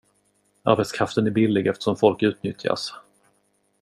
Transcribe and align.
Arbetskraften 0.63 1.27
är 1.27 1.31
billig 1.31 1.67
eftersom 1.67 1.95
folk 1.97 2.23
utnyttjas. 2.23 2.93